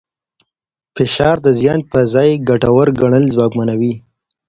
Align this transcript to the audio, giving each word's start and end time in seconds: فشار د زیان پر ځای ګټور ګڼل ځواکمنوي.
فشار 0.95 1.37
د 1.45 1.47
زیان 1.59 1.79
پر 1.91 2.03
ځای 2.13 2.29
ګټور 2.49 2.87
ګڼل 3.01 3.25
ځواکمنوي. 3.33 3.93